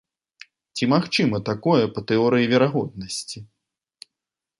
[0.77, 3.39] Ці магчыма такое па тэорыі верагоднасці?